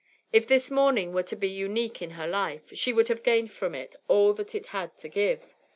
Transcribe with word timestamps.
If 0.33 0.47
this 0.47 0.71
morning 0.71 1.13
were 1.13 1.21
to 1.21 1.35
be 1.35 1.47
unique 1.47 2.01
in 2.01 2.09
her 2.17 2.25
life, 2.27 2.75
she 2.75 2.91
would 2.91 3.07
have 3.07 3.21
gained 3.21 3.51
from 3.51 3.75
it 3.75 3.95
all 4.07 4.33
that 4.33 4.55
it 4.55 4.65
had 4.73 4.97
to 4.97 5.07
give. 5.09 5.53